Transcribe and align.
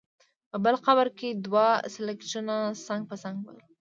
په 0.49 0.57
بل 0.63 0.75
قبر 0.85 1.07
کې 1.17 1.29
دوه 1.45 1.67
سکلیټونه 1.93 2.55
څنګ 2.85 3.01
په 3.09 3.15
څنګ 3.23 3.35
ول. 3.45 3.57